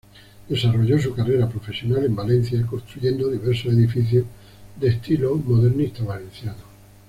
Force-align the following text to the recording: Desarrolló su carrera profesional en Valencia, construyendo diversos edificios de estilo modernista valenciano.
Desarrolló 0.49 0.97
su 0.97 1.13
carrera 1.13 1.47
profesional 1.47 2.03
en 2.05 2.15
Valencia, 2.15 2.65
construyendo 2.65 3.29
diversos 3.29 3.71
edificios 3.73 4.25
de 4.79 4.87
estilo 4.87 5.35
modernista 5.35 6.03
valenciano. 6.03 6.57